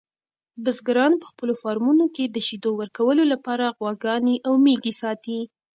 بزګران 0.63 1.13
په 1.21 1.25
خپلو 1.31 1.53
فارمونو 1.61 2.05
کې 2.15 2.25
د 2.27 2.37
شیدو 2.47 2.71
ورکولو 2.81 3.23
لپاره 3.33 3.73
غواګانې 3.77 4.35
او 4.47 4.53
میږې 4.65 4.93
ساتي. 5.01 5.39